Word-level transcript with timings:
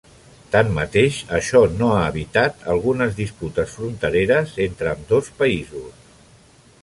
Tanmateix, 0.53 1.17
això 1.39 1.59
no 1.81 1.89
ha 1.95 1.99
evitat 2.13 2.65
algunes 2.75 3.13
disputes 3.21 3.75
frontereres 3.77 4.57
entre 4.67 4.89
ambdós 4.95 5.29
països. 5.43 6.17